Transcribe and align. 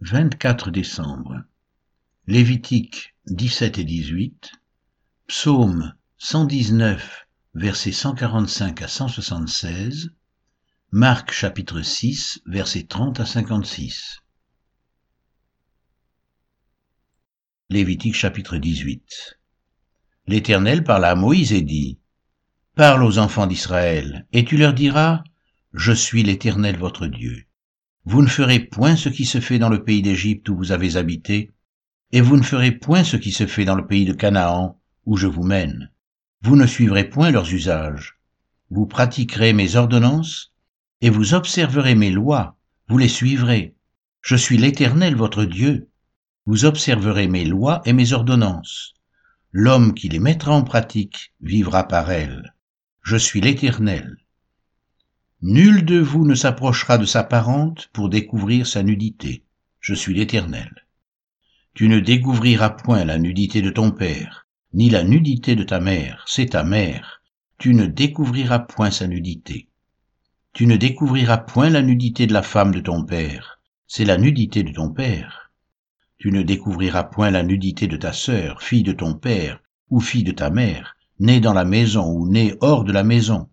24 0.00 0.70
décembre. 0.70 1.42
Lévitique 2.26 3.14
17 3.28 3.78
et 3.78 3.84
18, 3.84 4.52
Psaume 5.26 5.94
119, 6.18 7.26
versets 7.54 7.92
145 7.92 8.82
à 8.82 8.88
176, 8.88 10.10
Marc 10.90 11.32
chapitre 11.32 11.80
6, 11.80 12.42
versets 12.44 12.84
30 12.84 13.20
à 13.20 13.24
56. 13.24 14.20
Lévitique 17.70 18.14
chapitre 18.14 18.58
18. 18.58 19.38
L'Éternel 20.26 20.84
parla 20.84 21.12
à 21.12 21.14
Moïse 21.14 21.54
et 21.54 21.62
dit, 21.62 21.98
Parle 22.74 23.02
aux 23.02 23.16
enfants 23.16 23.46
d'Israël, 23.46 24.26
et 24.34 24.44
tu 24.44 24.58
leur 24.58 24.74
diras, 24.74 25.24
Je 25.72 25.92
suis 25.92 26.22
l'Éternel 26.22 26.76
votre 26.76 27.06
Dieu. 27.06 27.46
Vous 28.08 28.22
ne 28.22 28.28
ferez 28.28 28.60
point 28.60 28.94
ce 28.94 29.08
qui 29.08 29.24
se 29.24 29.40
fait 29.40 29.58
dans 29.58 29.68
le 29.68 29.82
pays 29.82 30.00
d'Égypte 30.00 30.48
où 30.48 30.56
vous 30.56 30.70
avez 30.70 30.96
habité, 30.96 31.50
et 32.12 32.20
vous 32.20 32.36
ne 32.36 32.42
ferez 32.42 32.70
point 32.70 33.02
ce 33.02 33.16
qui 33.16 33.32
se 33.32 33.48
fait 33.48 33.64
dans 33.64 33.74
le 33.74 33.88
pays 33.88 34.04
de 34.04 34.12
Canaan 34.12 34.80
où 35.06 35.16
je 35.16 35.26
vous 35.26 35.42
mène. 35.42 35.90
Vous 36.40 36.54
ne 36.54 36.66
suivrez 36.66 37.08
point 37.08 37.32
leurs 37.32 37.52
usages. 37.52 38.20
Vous 38.70 38.86
pratiquerez 38.86 39.52
mes 39.52 39.74
ordonnances, 39.74 40.54
et 41.00 41.10
vous 41.10 41.34
observerez 41.34 41.96
mes 41.96 42.12
lois, 42.12 42.56
vous 42.88 42.96
les 42.96 43.08
suivrez. 43.08 43.74
Je 44.22 44.36
suis 44.36 44.56
l'Éternel 44.56 45.16
votre 45.16 45.44
Dieu. 45.44 45.88
Vous 46.46 46.64
observerez 46.64 47.26
mes 47.26 47.44
lois 47.44 47.82
et 47.86 47.92
mes 47.92 48.12
ordonnances. 48.12 48.94
L'homme 49.50 49.94
qui 49.94 50.08
les 50.08 50.20
mettra 50.20 50.52
en 50.52 50.62
pratique 50.62 51.32
vivra 51.40 51.88
par 51.88 52.12
elles. 52.12 52.54
Je 53.02 53.16
suis 53.16 53.40
l'Éternel. 53.40 54.16
Nul 55.48 55.84
de 55.84 56.00
vous 56.00 56.26
ne 56.26 56.34
s'approchera 56.34 56.98
de 56.98 57.04
sa 57.04 57.22
parente 57.22 57.88
pour 57.92 58.08
découvrir 58.08 58.66
sa 58.66 58.82
nudité. 58.82 59.44
Je 59.78 59.94
suis 59.94 60.12
l'Éternel. 60.12 60.84
Tu 61.72 61.86
ne 61.88 62.00
découvriras 62.00 62.70
point 62.70 63.04
la 63.04 63.16
nudité 63.16 63.62
de 63.62 63.70
ton 63.70 63.92
père, 63.92 64.48
ni 64.74 64.90
la 64.90 65.04
nudité 65.04 65.54
de 65.54 65.62
ta 65.62 65.78
mère, 65.78 66.24
c'est 66.26 66.46
ta 66.46 66.64
mère. 66.64 67.22
Tu 67.58 67.74
ne 67.74 67.86
découvriras 67.86 68.58
point 68.58 68.90
sa 68.90 69.06
nudité. 69.06 69.68
Tu 70.52 70.66
ne 70.66 70.74
découvriras 70.74 71.38
point 71.38 71.70
la 71.70 71.82
nudité 71.82 72.26
de 72.26 72.32
la 72.32 72.42
femme 72.42 72.72
de 72.72 72.80
ton 72.80 73.04
père, 73.04 73.60
c'est 73.86 74.04
la 74.04 74.18
nudité 74.18 74.64
de 74.64 74.72
ton 74.72 74.90
père. 74.90 75.52
Tu 76.18 76.32
ne 76.32 76.42
découvriras 76.42 77.04
point 77.04 77.30
la 77.30 77.44
nudité 77.44 77.86
de 77.86 77.96
ta 77.96 78.12
sœur, 78.12 78.62
fille 78.62 78.82
de 78.82 78.90
ton 78.90 79.14
père, 79.14 79.62
ou 79.90 80.00
fille 80.00 80.24
de 80.24 80.32
ta 80.32 80.50
mère, 80.50 80.96
née 81.20 81.38
dans 81.38 81.54
la 81.54 81.64
maison 81.64 82.10
ou 82.10 82.28
née 82.28 82.56
hors 82.60 82.82
de 82.82 82.90
la 82.90 83.04
maison, 83.04 83.48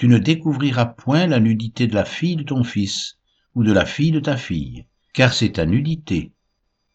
tu 0.00 0.08
ne 0.08 0.16
découvriras 0.16 0.86
point 0.86 1.26
la 1.26 1.40
nudité 1.40 1.86
de 1.86 1.94
la 1.94 2.06
fille 2.06 2.36
de 2.36 2.42
ton 2.42 2.64
fils, 2.64 3.18
ou 3.54 3.62
de 3.62 3.70
la 3.70 3.84
fille 3.84 4.12
de 4.12 4.20
ta 4.20 4.38
fille, 4.38 4.86
car 5.12 5.34
c'est 5.34 5.52
ta 5.52 5.66
nudité. 5.66 6.32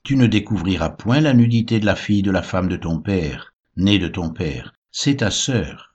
Tu 0.02 0.16
ne 0.16 0.26
découvriras 0.26 0.90
point 0.90 1.22
la 1.22 1.36
nudité 1.36 1.80
de 1.80 1.86
la 1.86 1.96
fille 1.96 2.24
de 2.24 2.32
la 2.32 2.42
femme 2.42 2.68
de 2.68 2.78
ton 2.78 3.00
père, 3.00 3.54
née 3.78 4.00
de 4.00 4.08
ton 4.08 4.32
père, 4.32 4.74
c'est 4.90 5.18
ta 5.18 5.30
sœur. 5.30 5.94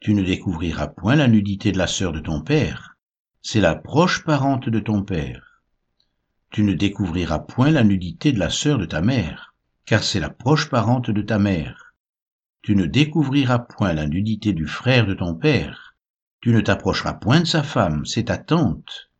Tu 0.00 0.14
ne 0.14 0.22
découvriras 0.24 0.88
point 0.88 1.14
la 1.14 1.28
nudité 1.28 1.70
de 1.70 1.78
la 1.78 1.86
sœur 1.86 2.10
de 2.10 2.18
ton 2.18 2.40
père, 2.40 2.96
c'est 3.40 3.60
la 3.60 3.76
proche 3.76 4.24
parente 4.24 4.68
de 4.68 4.80
ton 4.80 5.04
père. 5.04 5.62
Tu 6.50 6.64
ne 6.64 6.72
découvriras 6.72 7.38
point 7.38 7.70
la 7.70 7.84
nudité 7.84 8.32
de 8.32 8.40
la 8.40 8.50
sœur 8.50 8.78
de 8.78 8.86
ta 8.86 9.00
mère, 9.00 9.54
car 9.86 10.02
c'est 10.02 10.18
la 10.18 10.30
proche 10.30 10.68
parente 10.68 11.08
de 11.08 11.22
ta 11.22 11.38
mère. 11.38 11.94
Tu 12.62 12.74
ne 12.74 12.86
découvriras 12.86 13.60
point 13.60 13.92
la 13.92 14.08
nudité 14.08 14.52
du 14.52 14.66
frère 14.66 15.06
de 15.06 15.14
ton 15.14 15.36
père, 15.36 15.91
tu 16.42 16.50
ne 16.50 16.60
t'approcheras 16.60 17.14
point 17.14 17.38
de 17.38 17.46
sa 17.46 17.62
femme, 17.62 18.04
c'est 18.04 18.24
ta 18.24 18.36
tante. 18.36 19.12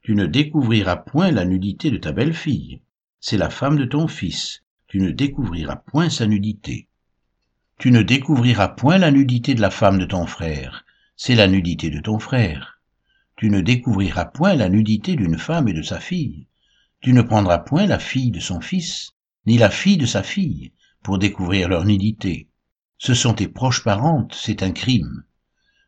Tu 0.00 0.14
ne 0.14 0.24
découvriras 0.24 0.96
point 0.96 1.30
la 1.30 1.44
nudité 1.44 1.90
de 1.90 1.98
ta 1.98 2.10
belle-fille, 2.10 2.80
c'est 3.20 3.36
la 3.36 3.50
femme 3.50 3.76
de 3.76 3.84
ton 3.84 4.08
fils. 4.08 4.62
Tu 4.86 4.98
ne 4.98 5.10
découvriras 5.10 5.76
point 5.76 6.08
sa 6.08 6.26
nudité. 6.26 6.88
Tu 7.78 7.90
ne 7.90 8.00
découvriras 8.00 8.68
point 8.68 8.96
la 8.96 9.10
nudité 9.10 9.54
de 9.54 9.60
la 9.60 9.68
femme 9.68 9.98
de 9.98 10.06
ton 10.06 10.24
frère, 10.24 10.86
c'est 11.16 11.34
la 11.34 11.48
nudité 11.48 11.90
de 11.90 12.00
ton 12.00 12.18
frère. 12.18 12.80
Tu 13.36 13.50
ne 13.50 13.60
découvriras 13.60 14.24
point 14.24 14.54
la 14.54 14.70
nudité 14.70 15.16
d'une 15.16 15.36
femme 15.36 15.68
et 15.68 15.74
de 15.74 15.82
sa 15.82 16.00
fille. 16.00 16.46
Tu 17.02 17.12
ne 17.12 17.20
prendras 17.20 17.58
point 17.58 17.84
la 17.84 17.98
fille 17.98 18.30
de 18.30 18.40
son 18.40 18.62
fils, 18.62 19.10
ni 19.44 19.58
la 19.58 19.68
fille 19.68 19.98
de 19.98 20.06
sa 20.06 20.22
fille, 20.22 20.72
pour 21.02 21.18
découvrir 21.18 21.68
leur 21.68 21.84
nudité. 21.84 22.48
Ce 22.96 23.12
sont 23.12 23.34
tes 23.34 23.48
proches 23.48 23.84
parentes, 23.84 24.34
c'est 24.34 24.62
un 24.62 24.72
crime 24.72 25.24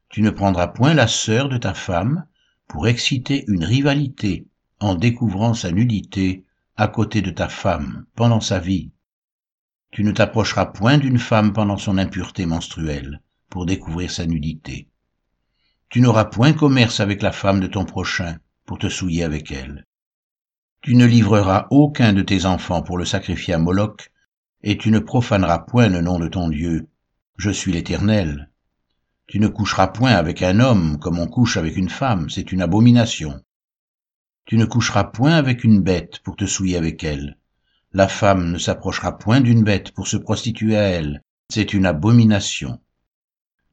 tu 0.08 0.22
ne 0.22 0.30
prendras 0.30 0.68
point 0.68 0.94
la 0.94 1.08
sœur 1.08 1.48
de 1.48 1.58
ta 1.58 1.74
femme 1.74 2.26
pour 2.68 2.88
exciter 2.88 3.44
une 3.48 3.64
rivalité 3.64 4.46
en 4.80 4.94
découvrant 4.94 5.54
sa 5.54 5.70
nudité 5.70 6.44
à 6.76 6.88
côté 6.88 7.22
de 7.22 7.30
ta 7.30 7.48
femme 7.48 8.06
pendant 8.14 8.40
sa 8.40 8.58
vie. 8.58 8.90
Tu 9.90 10.04
ne 10.04 10.12
t'approcheras 10.12 10.66
point 10.66 10.98
d'une 10.98 11.18
femme 11.18 11.52
pendant 11.52 11.78
son 11.78 11.96
impureté 11.98 12.44
menstruelle 12.44 13.22
pour 13.48 13.66
découvrir 13.66 14.10
sa 14.10 14.26
nudité. 14.26 14.88
Tu 15.88 16.00
n'auras 16.00 16.26
point 16.26 16.52
commerce 16.52 17.00
avec 17.00 17.22
la 17.22 17.32
femme 17.32 17.60
de 17.60 17.66
ton 17.66 17.84
prochain 17.84 18.38
pour 18.64 18.78
te 18.78 18.88
souiller 18.88 19.22
avec 19.22 19.50
elle. 19.52 19.86
Tu 20.82 20.94
ne 20.94 21.06
livreras 21.06 21.66
aucun 21.70 22.12
de 22.12 22.22
tes 22.22 22.44
enfants 22.44 22.82
pour 22.82 22.98
le 22.98 23.04
sacrifier 23.04 23.54
à 23.54 23.58
Moloch, 23.58 24.10
et 24.62 24.76
tu 24.76 24.90
ne 24.90 24.98
profaneras 24.98 25.60
point 25.60 25.88
le 25.88 26.00
nom 26.00 26.18
de 26.18 26.28
ton 26.28 26.48
Dieu. 26.48 26.88
Je 27.38 27.50
suis 27.50 27.72
l'Éternel. 27.72 28.50
Tu 29.28 29.40
ne 29.40 29.48
coucheras 29.48 29.88
point 29.88 30.12
avec 30.12 30.40
un 30.42 30.60
homme 30.60 31.00
comme 31.00 31.18
on 31.18 31.26
couche 31.26 31.56
avec 31.56 31.76
une 31.76 31.88
femme, 31.88 32.30
c'est 32.30 32.52
une 32.52 32.62
abomination. 32.62 33.42
Tu 34.44 34.56
ne 34.56 34.64
coucheras 34.64 35.02
point 35.02 35.34
avec 35.34 35.64
une 35.64 35.82
bête 35.82 36.20
pour 36.20 36.36
te 36.36 36.46
souiller 36.46 36.76
avec 36.76 37.02
elle. 37.02 37.36
La 37.92 38.06
femme 38.06 38.52
ne 38.52 38.58
s'approchera 38.58 39.18
point 39.18 39.40
d'une 39.40 39.64
bête 39.64 39.90
pour 39.90 40.06
se 40.06 40.16
prostituer 40.16 40.76
à 40.76 40.82
elle, 40.82 41.22
c'est 41.50 41.74
une 41.74 41.86
abomination. 41.86 42.80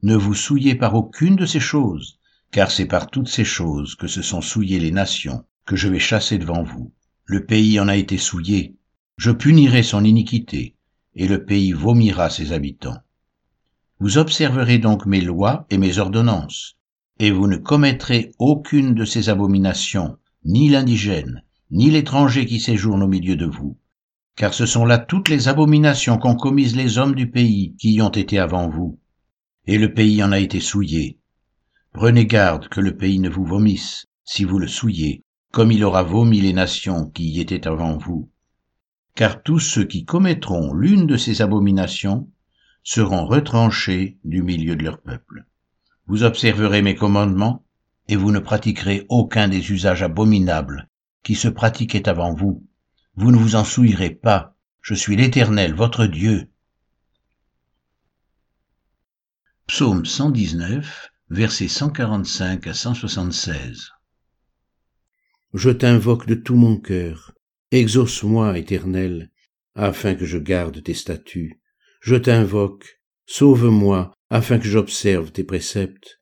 Ne 0.02 0.16
vous 0.16 0.34
souillez 0.34 0.74
par 0.74 0.96
aucune 0.96 1.36
de 1.36 1.46
ces 1.46 1.60
choses, 1.60 2.18
car 2.50 2.72
c'est 2.72 2.86
par 2.86 3.08
toutes 3.08 3.28
ces 3.28 3.44
choses 3.44 3.94
que 3.94 4.08
se 4.08 4.22
sont 4.22 4.40
souillées 4.40 4.80
les 4.80 4.90
nations, 4.90 5.44
que 5.66 5.76
je 5.76 5.86
vais 5.86 6.00
chasser 6.00 6.36
devant 6.36 6.64
vous. 6.64 6.92
Le 7.26 7.46
pays 7.46 7.78
en 7.78 7.86
a 7.86 7.94
été 7.94 8.18
souillé, 8.18 8.74
je 9.18 9.30
punirai 9.30 9.84
son 9.84 10.04
iniquité, 10.04 10.74
et 11.14 11.28
le 11.28 11.44
pays 11.44 11.70
vomira 11.70 12.28
ses 12.28 12.50
habitants. 12.50 13.03
Vous 14.00 14.18
observerez 14.18 14.78
donc 14.78 15.06
mes 15.06 15.20
lois 15.20 15.66
et 15.70 15.78
mes 15.78 15.98
ordonnances, 15.98 16.76
et 17.18 17.30
vous 17.30 17.46
ne 17.46 17.56
commettrez 17.56 18.32
aucune 18.38 18.94
de 18.94 19.04
ces 19.04 19.28
abominations, 19.28 20.18
ni 20.44 20.68
l'indigène, 20.68 21.44
ni 21.70 21.90
l'étranger 21.90 22.44
qui 22.44 22.60
séjourne 22.60 23.02
au 23.02 23.08
milieu 23.08 23.36
de 23.36 23.46
vous, 23.46 23.78
car 24.36 24.52
ce 24.52 24.66
sont 24.66 24.84
là 24.84 24.98
toutes 24.98 25.28
les 25.28 25.48
abominations 25.48 26.18
qu'ont 26.18 26.34
commises 26.34 26.76
les 26.76 26.98
hommes 26.98 27.14
du 27.14 27.30
pays 27.30 27.76
qui 27.78 27.94
y 27.94 28.02
ont 28.02 28.10
été 28.10 28.38
avant 28.38 28.68
vous, 28.68 28.98
et 29.66 29.78
le 29.78 29.94
pays 29.94 30.22
en 30.22 30.32
a 30.32 30.40
été 30.40 30.60
souillé. 30.60 31.18
Prenez 31.92 32.26
garde 32.26 32.68
que 32.68 32.80
le 32.80 32.96
pays 32.96 33.20
ne 33.20 33.28
vous 33.28 33.44
vomisse, 33.44 34.06
si 34.24 34.44
vous 34.44 34.58
le 34.58 34.66
souillez, 34.66 35.22
comme 35.52 35.70
il 35.70 35.84
aura 35.84 36.02
vomi 36.02 36.40
les 36.40 36.52
nations 36.52 37.08
qui 37.08 37.28
y 37.30 37.40
étaient 37.40 37.68
avant 37.68 37.96
vous. 37.96 38.28
Car 39.14 39.42
tous 39.44 39.60
ceux 39.60 39.84
qui 39.84 40.04
commettront 40.04 40.74
l'une 40.74 41.06
de 41.06 41.16
ces 41.16 41.40
abominations 41.40 42.28
seront 42.84 43.24
retranchés 43.24 44.18
du 44.24 44.42
milieu 44.42 44.76
de 44.76 44.84
leur 44.84 45.00
peuple. 45.00 45.46
Vous 46.06 46.22
observerez 46.22 46.82
mes 46.82 46.94
commandements, 46.94 47.64
et 48.08 48.16
vous 48.16 48.30
ne 48.30 48.38
pratiquerez 48.38 49.06
aucun 49.08 49.48
des 49.48 49.72
usages 49.72 50.02
abominables 50.02 50.90
qui 51.22 51.34
se 51.34 51.48
pratiquaient 51.48 52.08
avant 52.08 52.34
vous. 52.34 52.62
Vous 53.16 53.32
ne 53.32 53.38
vous 53.38 53.56
en 53.56 53.64
souillerez 53.64 54.10
pas. 54.10 54.54
Je 54.82 54.92
suis 54.92 55.16
l'Éternel, 55.16 55.74
votre 55.74 56.04
Dieu. 56.04 56.50
Psaume 59.66 60.04
119, 60.04 61.10
versets 61.30 61.68
145 61.68 62.66
à 62.66 62.74
176. 62.74 63.92
Je 65.54 65.70
t'invoque 65.70 66.26
de 66.26 66.34
tout 66.34 66.56
mon 66.56 66.76
cœur. 66.76 67.32
Exauce-moi, 67.70 68.58
Éternel, 68.58 69.30
afin 69.74 70.14
que 70.14 70.26
je 70.26 70.36
garde 70.36 70.82
tes 70.82 70.92
statuts 70.92 71.62
je 72.04 72.16
t'invoque, 72.16 73.00
sauve-moi, 73.24 74.12
afin 74.28 74.58
que 74.58 74.68
j'observe 74.68 75.32
tes 75.32 75.42
préceptes. 75.42 76.20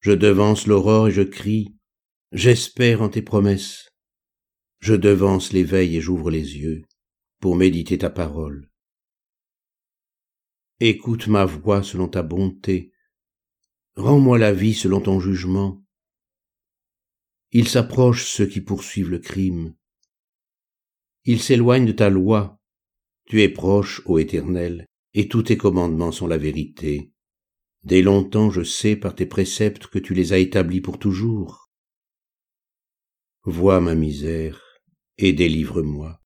Je 0.00 0.12
devance 0.12 0.66
l'aurore 0.66 1.08
et 1.08 1.10
je 1.10 1.20
crie, 1.20 1.76
j'espère 2.32 3.02
en 3.02 3.10
tes 3.10 3.20
promesses. 3.20 3.90
Je 4.78 4.94
devance 4.94 5.52
l'éveil 5.52 5.98
et 5.98 6.00
j'ouvre 6.00 6.30
les 6.30 6.56
yeux 6.56 6.82
pour 7.40 7.56
méditer 7.56 7.98
ta 7.98 8.08
parole. 8.08 8.70
Écoute 10.80 11.26
ma 11.26 11.44
voix 11.44 11.82
selon 11.82 12.08
ta 12.08 12.22
bonté, 12.22 12.90
rends-moi 13.96 14.38
la 14.38 14.54
vie 14.54 14.74
selon 14.74 15.02
ton 15.02 15.20
jugement. 15.20 15.84
Ils 17.52 17.68
s'approchent 17.68 18.30
ceux 18.30 18.46
qui 18.46 18.62
poursuivent 18.62 19.10
le 19.10 19.18
crime. 19.18 19.74
Ils 21.24 21.42
s'éloignent 21.42 21.86
de 21.86 21.92
ta 21.92 22.08
loi, 22.08 22.55
tu 23.26 23.42
es 23.42 23.48
proche, 23.48 24.02
ô 24.06 24.18
Éternel, 24.18 24.86
et 25.14 25.28
tous 25.28 25.44
tes 25.44 25.56
commandements 25.56 26.12
sont 26.12 26.26
la 26.26 26.38
vérité. 26.38 27.10
Dès 27.82 28.02
longtemps 28.02 28.50
je 28.50 28.62
sais 28.62 28.96
par 28.96 29.14
tes 29.14 29.26
préceptes 29.26 29.86
que 29.88 29.98
tu 29.98 30.14
les 30.14 30.32
as 30.32 30.38
établis 30.38 30.80
pour 30.80 30.98
toujours. 30.98 31.70
Vois 33.44 33.80
ma 33.80 33.94
misère, 33.94 34.60
et 35.18 35.32
délivre-moi. 35.32 36.20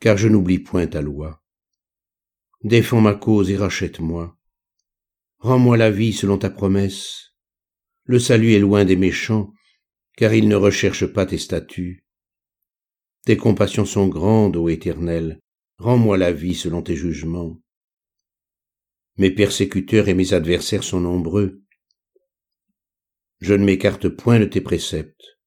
Car 0.00 0.16
je 0.16 0.28
n'oublie 0.28 0.58
point 0.58 0.86
ta 0.86 1.00
loi. 1.00 1.42
Défends 2.64 3.00
ma 3.00 3.14
cause 3.14 3.50
et 3.50 3.56
rachète-moi. 3.56 4.36
Rends-moi 5.38 5.76
la 5.76 5.90
vie 5.90 6.12
selon 6.12 6.38
ta 6.38 6.50
promesse. 6.50 7.34
Le 8.04 8.18
salut 8.18 8.52
est 8.52 8.60
loin 8.60 8.84
des 8.84 8.96
méchants, 8.96 9.52
car 10.16 10.34
ils 10.34 10.48
ne 10.48 10.56
recherchent 10.56 11.06
pas 11.06 11.26
tes 11.26 11.38
statuts. 11.38 12.04
Tes 13.24 13.36
compassions 13.36 13.84
sont 13.84 14.08
grandes, 14.08 14.56
ô 14.56 14.68
Éternel, 14.68 15.38
rends-moi 15.78 16.18
la 16.18 16.32
vie 16.32 16.54
selon 16.54 16.82
tes 16.82 16.96
jugements. 16.96 17.60
Mes 19.16 19.30
persécuteurs 19.30 20.08
et 20.08 20.14
mes 20.14 20.32
adversaires 20.32 20.82
sont 20.82 21.00
nombreux. 21.00 21.62
Je 23.40 23.54
ne 23.54 23.64
m'écarte 23.64 24.08
point 24.08 24.40
de 24.40 24.44
tes 24.44 24.60
préceptes. 24.60 25.38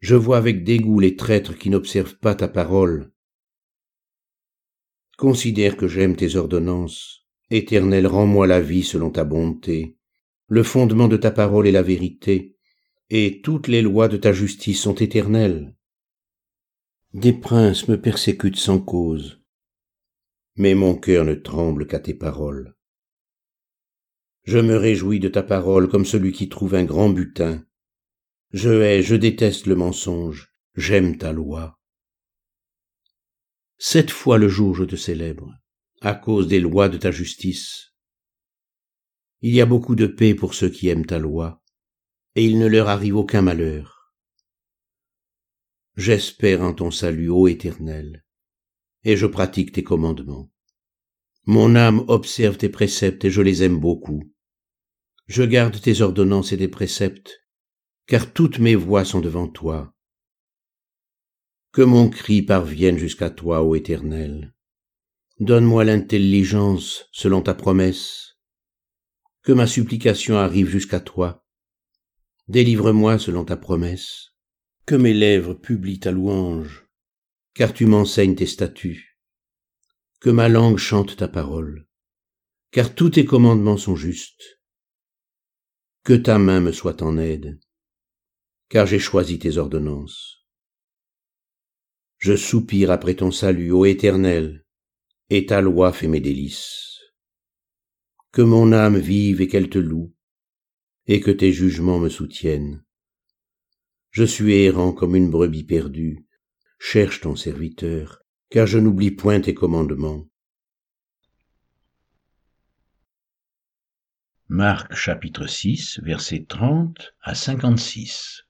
Je 0.00 0.14
vois 0.14 0.38
avec 0.38 0.64
dégoût 0.64 0.98
les 0.98 1.16
traîtres 1.16 1.58
qui 1.58 1.68
n'observent 1.68 2.18
pas 2.18 2.34
ta 2.34 2.48
parole. 2.48 3.12
Considère 5.18 5.76
que 5.76 5.88
j'aime 5.88 6.16
tes 6.16 6.36
ordonnances. 6.36 7.26
Éternel, 7.50 8.06
rends-moi 8.06 8.46
la 8.46 8.62
vie 8.62 8.84
selon 8.84 9.10
ta 9.10 9.24
bonté. 9.24 9.98
Le 10.46 10.62
fondement 10.62 11.08
de 11.08 11.18
ta 11.18 11.30
parole 11.30 11.66
est 11.66 11.72
la 11.72 11.82
vérité, 11.82 12.56
et 13.10 13.42
toutes 13.42 13.68
les 13.68 13.82
lois 13.82 14.08
de 14.08 14.16
ta 14.16 14.32
justice 14.32 14.80
sont 14.80 14.94
éternelles. 14.94 15.74
Des 17.12 17.32
princes 17.32 17.88
me 17.88 18.00
persécutent 18.00 18.60
sans 18.60 18.78
cause, 18.78 19.42
mais 20.54 20.76
mon 20.76 20.94
cœur 20.94 21.24
ne 21.24 21.34
tremble 21.34 21.88
qu'à 21.88 21.98
tes 21.98 22.14
paroles. 22.14 22.76
Je 24.44 24.58
me 24.58 24.76
réjouis 24.76 25.18
de 25.18 25.28
ta 25.28 25.42
parole 25.42 25.88
comme 25.88 26.04
celui 26.04 26.30
qui 26.30 26.48
trouve 26.48 26.76
un 26.76 26.84
grand 26.84 27.10
butin. 27.10 27.66
Je 28.52 28.70
hais, 28.70 29.02
je 29.02 29.16
déteste 29.16 29.66
le 29.66 29.74
mensonge, 29.74 30.54
j'aime 30.76 31.18
ta 31.18 31.32
loi. 31.32 31.80
Sept 33.78 34.12
fois 34.12 34.38
le 34.38 34.48
jour 34.48 34.76
je 34.76 34.84
te 34.84 34.94
célèbre, 34.94 35.52
à 36.02 36.14
cause 36.14 36.46
des 36.46 36.60
lois 36.60 36.88
de 36.88 36.96
ta 36.96 37.10
justice. 37.10 37.92
Il 39.40 39.52
y 39.52 39.60
a 39.60 39.66
beaucoup 39.66 39.96
de 39.96 40.06
paix 40.06 40.36
pour 40.36 40.54
ceux 40.54 40.70
qui 40.70 40.86
aiment 40.86 41.06
ta 41.06 41.18
loi, 41.18 41.60
et 42.36 42.44
il 42.44 42.60
ne 42.60 42.68
leur 42.68 42.88
arrive 42.88 43.16
aucun 43.16 43.42
malheur. 43.42 43.99
J'espère 45.96 46.62
en 46.62 46.72
ton 46.72 46.90
salut, 46.90 47.28
ô 47.28 47.48
Éternel, 47.48 48.24
et 49.04 49.16
je 49.16 49.26
pratique 49.26 49.72
tes 49.72 49.82
commandements. 49.82 50.50
Mon 51.46 51.74
âme 51.74 52.04
observe 52.08 52.56
tes 52.56 52.68
préceptes 52.68 53.24
et 53.24 53.30
je 53.30 53.42
les 53.42 53.62
aime 53.62 53.78
beaucoup. 53.78 54.22
Je 55.26 55.42
garde 55.42 55.80
tes 55.80 56.00
ordonnances 56.00 56.52
et 56.52 56.58
tes 56.58 56.68
préceptes, 56.68 57.44
car 58.06 58.32
toutes 58.32 58.58
mes 58.58 58.74
voies 58.74 59.04
sont 59.04 59.20
devant 59.20 59.48
toi. 59.48 59.94
Que 61.72 61.82
mon 61.82 62.08
cri 62.08 62.42
parvienne 62.42 62.98
jusqu'à 62.98 63.30
toi, 63.30 63.62
ô 63.62 63.74
Éternel. 63.74 64.54
Donne-moi 65.38 65.84
l'intelligence 65.84 67.08
selon 67.12 67.42
ta 67.42 67.54
promesse. 67.54 68.36
Que 69.42 69.52
ma 69.52 69.66
supplication 69.66 70.36
arrive 70.36 70.68
jusqu'à 70.68 71.00
toi. 71.00 71.46
Délivre-moi 72.48 73.18
selon 73.18 73.44
ta 73.44 73.56
promesse. 73.56 74.32
Que 74.90 74.96
mes 74.96 75.14
lèvres 75.14 75.54
publient 75.54 76.00
ta 76.00 76.10
louange, 76.10 76.84
car 77.54 77.72
tu 77.72 77.86
m'enseignes 77.86 78.34
tes 78.34 78.48
statuts 78.48 79.16
que 80.18 80.30
ma 80.30 80.48
langue 80.48 80.78
chante 80.78 81.14
ta 81.16 81.28
parole, 81.28 81.86
car 82.72 82.92
tous 82.92 83.10
tes 83.10 83.24
commandements 83.24 83.76
sont 83.76 83.94
justes. 83.94 84.60
Que 86.02 86.14
ta 86.14 86.40
main 86.40 86.58
me 86.58 86.72
soit 86.72 87.02
en 87.02 87.18
aide, 87.18 87.60
car 88.68 88.84
j'ai 88.84 88.98
choisi 88.98 89.38
tes 89.38 89.58
ordonnances. 89.58 90.44
Je 92.18 92.34
soupire 92.34 92.90
après 92.90 93.14
ton 93.14 93.30
salut, 93.30 93.70
ô 93.70 93.84
Éternel, 93.84 94.66
et 95.28 95.46
ta 95.46 95.60
loi 95.60 95.92
fait 95.92 96.08
mes 96.08 96.20
délices. 96.20 96.98
Que 98.32 98.42
mon 98.42 98.72
âme 98.72 98.98
vive 98.98 99.40
et 99.40 99.46
qu'elle 99.46 99.70
te 99.70 99.78
loue, 99.78 100.12
et 101.06 101.20
que 101.20 101.30
tes 101.30 101.52
jugements 101.52 102.00
me 102.00 102.08
soutiennent. 102.08 102.84
Je 104.10 104.24
suis 104.24 104.54
errant 104.54 104.92
comme 104.92 105.14
une 105.14 105.30
brebis 105.30 105.62
perdue, 105.62 106.26
cherche 106.80 107.20
ton 107.20 107.36
serviteur, 107.36 108.22
car 108.48 108.66
je 108.66 108.78
n'oublie 108.78 109.12
point 109.12 109.40
tes 109.40 109.54
commandements. 109.54 110.26
Marc 114.48 114.94
chapitre 114.96 115.46
6, 115.46 116.00
versets 116.02 116.44
30 116.48 117.14
à 117.22 117.36
56. 117.36 118.46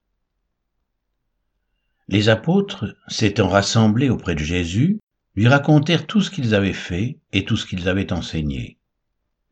Les 2.08 2.30
apôtres, 2.30 2.96
s'étant 3.08 3.48
rassemblés 3.48 4.08
auprès 4.08 4.34
de 4.34 4.40
Jésus, 4.40 4.98
lui 5.34 5.46
racontèrent 5.46 6.06
tout 6.06 6.22
ce 6.22 6.30
qu'ils 6.30 6.54
avaient 6.54 6.72
fait 6.72 7.20
et 7.32 7.44
tout 7.44 7.58
ce 7.58 7.66
qu'ils 7.66 7.86
avaient 7.86 8.14
enseigné. 8.14 8.78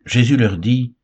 Jésus 0.06 0.38
leur 0.38 0.56
dit, 0.56 0.94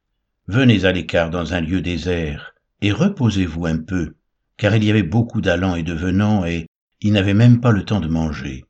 Venez 0.46 0.86
à 0.86 0.92
l'écart 0.92 1.28
dans 1.28 1.52
un 1.52 1.60
lieu 1.60 1.82
désert, 1.82 2.54
et 2.80 2.90
reposez-vous 2.90 3.66
un 3.66 3.78
peu, 3.78 4.16
car 4.56 4.74
il 4.76 4.84
y 4.84 4.90
avait 4.90 5.02
beaucoup 5.02 5.40
d'allants 5.40 5.74
et 5.74 5.82
de 5.82 5.92
venants, 5.92 6.44
et 6.44 6.66
ils 7.00 7.12
n'avaient 7.12 7.34
même 7.34 7.60
pas 7.60 7.72
le 7.72 7.84
temps 7.84 8.00
de 8.00 8.08
manger. 8.08 8.64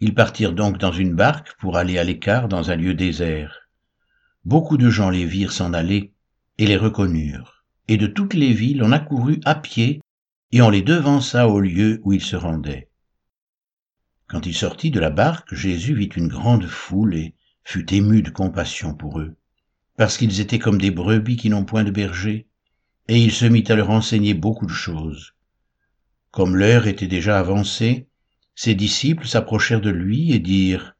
Ils 0.00 0.14
partirent 0.14 0.54
donc 0.54 0.78
dans 0.78 0.92
une 0.92 1.14
barque 1.14 1.54
pour 1.58 1.76
aller 1.76 1.98
à 1.98 2.04
l'écart 2.04 2.48
dans 2.48 2.70
un 2.70 2.76
lieu 2.76 2.94
désert. 2.94 3.68
Beaucoup 4.44 4.78
de 4.78 4.88
gens 4.88 5.10
les 5.10 5.26
virent 5.26 5.52
s'en 5.52 5.74
aller 5.74 6.12
et 6.58 6.66
les 6.66 6.76
reconnurent, 6.76 7.64
et 7.88 7.96
de 7.96 8.06
toutes 8.06 8.34
les 8.34 8.52
villes 8.52 8.82
on 8.82 8.92
accourut 8.92 9.40
à 9.44 9.54
pied 9.54 10.00
et 10.52 10.62
on 10.62 10.70
les 10.70 10.82
devança 10.82 11.48
au 11.48 11.60
lieu 11.60 12.00
où 12.04 12.12
ils 12.12 12.22
se 12.22 12.36
rendaient. 12.36 12.88
Quand 14.26 14.46
il 14.46 14.54
sortit 14.54 14.90
de 14.90 15.00
la 15.00 15.10
barque, 15.10 15.54
Jésus 15.54 15.94
vit 15.94 16.06
une 16.06 16.28
grande 16.28 16.66
foule 16.66 17.14
et 17.14 17.34
fut 17.64 17.92
ému 17.92 18.22
de 18.22 18.30
compassion 18.30 18.94
pour 18.94 19.20
eux, 19.20 19.36
parce 19.96 20.16
qu'ils 20.16 20.40
étaient 20.40 20.58
comme 20.58 20.80
des 20.80 20.90
brebis 20.90 21.36
qui 21.36 21.50
n'ont 21.50 21.64
point 21.64 21.84
de 21.84 21.90
berger, 21.90 22.48
et 23.10 23.18
il 23.18 23.32
se 23.32 23.44
mit 23.44 23.64
à 23.66 23.74
leur 23.74 23.90
enseigner 23.90 24.34
beaucoup 24.34 24.66
de 24.66 24.72
choses. 24.72 25.34
Comme 26.30 26.54
l'heure 26.54 26.86
était 26.86 27.08
déjà 27.08 27.40
avancée, 27.40 28.06
ses 28.54 28.76
disciples 28.76 29.26
s'approchèrent 29.26 29.80
de 29.80 29.90
lui 29.90 30.30
et 30.30 30.38
dirent, 30.38 30.94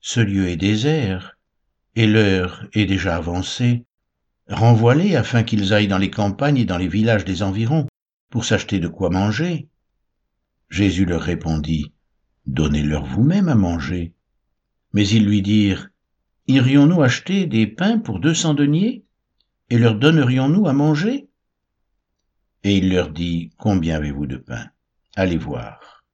Ce 0.00 0.18
lieu 0.18 0.48
est 0.48 0.56
désert, 0.56 1.38
et 1.94 2.08
l'heure 2.08 2.66
est 2.72 2.86
déjà 2.86 3.14
avancée. 3.14 3.84
Renvoie-les 4.48 5.14
afin 5.14 5.44
qu'ils 5.44 5.72
aillent 5.72 5.86
dans 5.86 5.98
les 5.98 6.10
campagnes 6.10 6.56
et 6.56 6.64
dans 6.64 6.78
les 6.78 6.88
villages 6.88 7.24
des 7.24 7.44
environs, 7.44 7.86
pour 8.28 8.44
s'acheter 8.44 8.80
de 8.80 8.88
quoi 8.88 9.10
manger. 9.10 9.68
Jésus 10.68 11.04
leur 11.04 11.22
répondit, 11.22 11.92
Donnez-leur 12.46 13.04
vous-même 13.04 13.48
à 13.48 13.54
manger. 13.54 14.14
Mais 14.92 15.06
ils 15.06 15.24
lui 15.24 15.42
dirent, 15.42 15.90
Irions-nous 16.48 17.02
acheter 17.02 17.46
des 17.46 17.68
pains 17.68 17.98
pour 17.98 18.18
deux 18.18 18.34
cents 18.34 18.54
deniers, 18.54 19.04
et 19.70 19.78
leur 19.78 19.94
donnerions-nous 19.94 20.66
à 20.66 20.72
manger? 20.72 21.25
Et 22.66 22.78
il 22.78 22.90
leur 22.90 23.10
dit, 23.10 23.52
Combien 23.58 23.94
avez-vous 23.94 24.26
de 24.26 24.38
pain? 24.38 24.70
Allez 25.14 25.36
voir. 25.36 26.04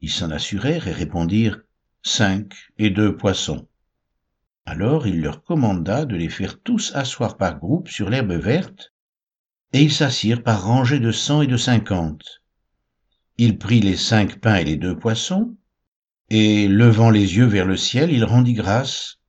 Ils 0.00 0.10
s'en 0.10 0.32
assurèrent 0.32 0.88
et 0.88 0.92
répondirent 0.92 1.60
Cinq 2.02 2.52
et 2.78 2.90
deux 2.90 3.16
poissons. 3.16 3.68
Alors 4.66 5.06
il 5.06 5.20
leur 5.20 5.44
commanda 5.44 6.04
de 6.04 6.16
les 6.16 6.30
faire 6.30 6.60
tous 6.60 6.90
asseoir 6.96 7.36
par 7.36 7.60
groupes 7.60 7.90
sur 7.90 8.10
l'herbe 8.10 8.32
verte, 8.32 8.92
et 9.72 9.80
ils 9.80 9.92
s'assirent 9.92 10.42
par 10.42 10.64
rangées 10.64 10.98
de 10.98 11.12
cent 11.12 11.42
et 11.42 11.46
de 11.46 11.56
cinquante. 11.56 12.42
Il 13.36 13.56
prit 13.56 13.80
les 13.80 13.96
cinq 13.96 14.40
pains 14.40 14.56
et 14.56 14.64
les 14.64 14.76
deux 14.78 14.98
poissons, 14.98 15.56
et 16.28 16.66
levant 16.66 17.10
les 17.10 17.36
yeux 17.36 17.46
vers 17.46 17.66
le 17.66 17.76
ciel, 17.76 18.10
il 18.10 18.24
rendit 18.24 18.54
grâce, 18.54 19.20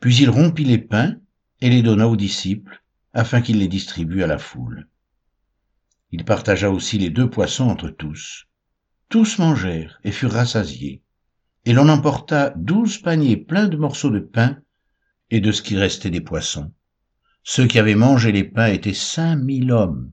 puis 0.00 0.16
il 0.16 0.28
rompit 0.28 0.64
les 0.64 0.78
pains 0.78 1.14
et 1.60 1.70
les 1.70 1.82
donna 1.82 2.08
aux 2.08 2.16
disciples, 2.16 2.82
afin 3.12 3.40
qu'ils 3.42 3.60
les 3.60 3.68
distribuent 3.68 4.24
à 4.24 4.26
la 4.26 4.38
foule. 4.38 4.88
Il 6.10 6.24
partagea 6.24 6.70
aussi 6.70 6.98
les 6.98 7.10
deux 7.10 7.28
poissons 7.28 7.68
entre 7.68 7.90
tous. 7.90 8.46
Tous 9.08 9.38
mangèrent 9.38 10.00
et 10.04 10.12
furent 10.12 10.32
rassasiés, 10.32 11.02
et 11.64 11.72
l'on 11.72 11.88
emporta 11.88 12.50
douze 12.56 12.98
paniers 12.98 13.36
pleins 13.36 13.68
de 13.68 13.76
morceaux 13.76 14.10
de 14.10 14.20
pain 14.20 14.58
et 15.30 15.40
de 15.40 15.52
ce 15.52 15.62
qui 15.62 15.76
restait 15.76 16.10
des 16.10 16.20
poissons. 16.20 16.72
Ceux 17.42 17.66
qui 17.66 17.78
avaient 17.78 17.94
mangé 17.94 18.32
les 18.32 18.44
pains 18.44 18.68
étaient 18.68 18.94
cinq 18.94 19.36
mille 19.36 19.70
hommes. 19.72 20.12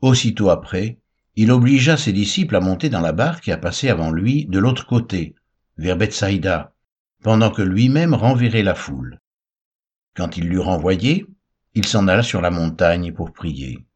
Aussitôt 0.00 0.50
après, 0.50 0.98
il 1.36 1.50
obligea 1.50 1.96
ses 1.96 2.12
disciples 2.12 2.56
à 2.56 2.60
monter 2.60 2.88
dans 2.88 3.00
la 3.00 3.12
barque 3.12 3.48
et 3.48 3.52
à 3.52 3.58
passer 3.58 3.88
avant 3.88 4.10
lui 4.10 4.46
de 4.46 4.58
l'autre 4.58 4.86
côté, 4.86 5.34
vers 5.76 5.96
Bethsaïda, 5.96 6.74
pendant 7.22 7.50
que 7.50 7.62
lui-même 7.62 8.14
renverrait 8.14 8.62
la 8.62 8.74
foule. 8.74 9.20
Quand 10.14 10.36
il 10.36 10.48
l'eut 10.48 10.58
renvoyé, 10.58 11.26
il 11.74 11.86
s'en 11.86 12.08
alla 12.08 12.22
sur 12.22 12.40
la 12.40 12.50
montagne 12.50 13.12
pour 13.12 13.32
prier. 13.32 13.87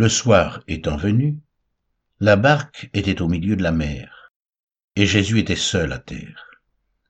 Le 0.00 0.08
soir 0.08 0.62
étant 0.68 0.96
venu, 0.96 1.40
la 2.20 2.36
barque 2.36 2.88
était 2.94 3.20
au 3.20 3.26
milieu 3.26 3.56
de 3.56 3.64
la 3.64 3.72
mer, 3.72 4.32
et 4.94 5.06
Jésus 5.06 5.40
était 5.40 5.56
seul 5.56 5.92
à 5.92 5.98
terre. 5.98 6.52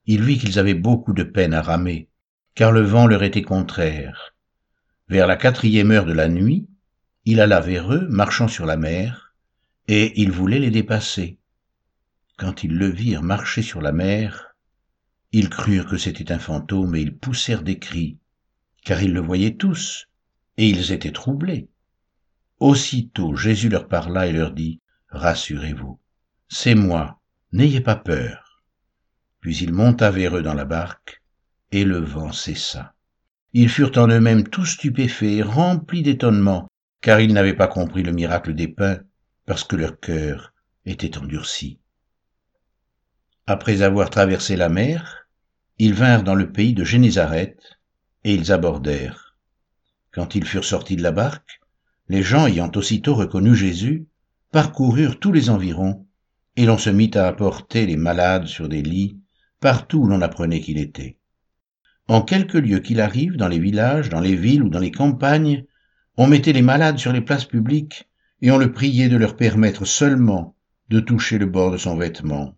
Il 0.07 0.23
vit 0.25 0.39
qu'ils 0.39 0.59
avaient 0.59 0.73
beaucoup 0.73 1.13
de 1.13 1.23
peine 1.23 1.53
à 1.53 1.61
ramer, 1.61 2.09
car 2.55 2.73
le 2.73 2.81
vent 2.81 3.07
leur 3.07 3.23
était 3.23 3.43
contraire. 3.43 4.35
Vers 5.07 5.27
la 5.27 5.37
quatrième 5.37 5.91
heure 5.91 6.07
de 6.07 6.15
la 6.15 6.31
nuit, 6.31 6.67
il 7.27 7.43
alla 7.43 7.61
vers 7.61 7.93
eux, 7.93 8.09
marchant 8.09 8.49
sur 8.49 8.65
la 8.65 8.79
mer, 8.79 9.35
et 9.87 10.19
ils 10.19 10.33
voulaient 10.33 10.59
les 10.59 10.71
dépasser. 10.71 11.39
Quand 12.39 12.65
ils 12.65 12.75
le 12.75 12.89
virent 12.89 13.23
marcher 13.23 13.61
sur 13.61 13.83
la 13.83 13.93
mer, 13.93 14.57
ils 15.33 15.51
crurent 15.51 15.91
que 15.91 15.99
c'était 15.99 16.33
un 16.33 16.39
fantôme 16.39 16.97
et 16.97 17.03
ils 17.03 17.15
poussèrent 17.15 17.63
des 17.63 17.79
cris, 17.79 18.17
car 18.83 19.03
ils 19.03 19.13
le 19.13 19.21
voyaient 19.21 19.57
tous, 19.57 20.09
et 20.57 20.67
ils 20.67 20.91
étaient 20.91 21.13
troublés. 21.13 21.69
Aussitôt 22.61 23.37
Jésus 23.37 23.69
leur 23.69 23.87
parla 23.87 24.27
et 24.27 24.33
leur 24.33 24.53
dit, 24.53 24.81
Rassurez-vous, 25.11 25.99
c'est 26.49 26.75
moi, 26.75 27.21
n'ayez 27.53 27.81
pas 27.81 27.97
peur. 27.97 28.63
Puis 29.41 29.57
il 29.59 29.73
monta 29.73 30.11
vers 30.11 30.37
eux 30.37 30.43
dans 30.43 30.55
la 30.55 30.65
barque, 30.65 31.23
et 31.71 31.85
le 31.85 31.99
vent 31.99 32.33
cessa. 32.33 32.95
Ils 33.53 33.69
furent 33.69 33.97
en 33.97 34.09
eux-mêmes 34.09 34.49
tous 34.49 34.67
stupéfaits, 34.67 35.43
remplis 35.43 36.03
d'étonnement, 36.03 36.69
car 37.01 37.21
ils 37.21 37.33
n'avaient 37.33 37.55
pas 37.55 37.69
compris 37.69 38.03
le 38.03 38.13
miracle 38.13 38.55
des 38.55 38.69
pains, 38.69 39.01
parce 39.47 39.65
que 39.65 39.77
leur 39.77 40.01
cœur 40.01 40.53
était 40.85 41.17
endurci. 41.17 41.79
Après 43.47 43.83
avoir 43.83 44.11
traversé 44.11 44.57
la 44.57 44.69
mer, 44.69 45.29
ils 45.79 45.95
vinrent 45.95 46.25
dans 46.25 46.35
le 46.35 46.51
pays 46.51 46.75
de 46.75 46.85
Génézareth, 46.85 47.79
et 48.25 48.35
ils 48.35 48.53
abordèrent. 48.53 49.37
Quand 50.11 50.35
ils 50.35 50.45
furent 50.45 50.65
sortis 50.65 50.97
de 50.97 51.03
la 51.03 51.13
barque, 51.13 51.61
les 52.09 52.23
gens 52.23 52.47
ayant 52.47 52.71
aussitôt 52.75 53.15
reconnu 53.15 53.55
Jésus, 53.55 54.07
parcoururent 54.51 55.19
tous 55.19 55.33
les 55.33 55.51
environs, 55.51 56.07
et 56.57 56.65
l'on 56.65 56.79
se 56.79 56.91
mit 56.91 57.11
à 57.15 57.27
apporter 57.27 57.87
les 57.87 57.97
malades 57.97 58.47
sur 58.47 58.69
des 58.69 58.83
lits, 58.83 59.19
partout 59.61 59.99
où 59.99 60.07
l'on 60.07 60.23
apprenait 60.23 60.61
qu'il 60.61 60.79
était. 60.79 61.19
En 62.09 62.23
quelque 62.23 62.57
lieu 62.57 62.81
qu'il 62.81 63.01
arrive, 63.01 63.37
dans 63.37 63.49
les 63.49 63.59
villages, 63.59 64.09
dans 64.09 64.21
les 64.21 64.35
villes 64.35 64.63
ou 64.63 64.71
dans 64.71 64.79
les 64.79 64.91
campagnes, 64.91 65.67
on 66.17 66.27
mettait 66.27 66.55
les 66.55 66.63
malades 66.63 66.99
sur 66.99 67.13
les 67.13 67.21
places 67.21 67.45
publiques, 67.45 68.09
et 68.41 68.51
on 68.51 68.59
le 68.59 68.73
priait 68.73 69.09
de 69.09 69.17
leur 69.17 69.37
permettre 69.37 69.85
seulement 69.85 70.57
de 70.89 71.01
toucher 71.01 71.39
le 71.39 71.47
bord 71.47 71.71
de 71.71 71.77
son 71.77 71.97
vêtement. 71.97 72.57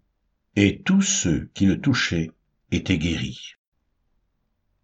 Et 0.55 0.83
tous 0.83 1.03
ceux 1.03 1.51
qui 1.55 1.67
le 1.67 1.81
touchaient 1.81 2.31
étaient 2.71 2.99
guéris. 2.99 3.55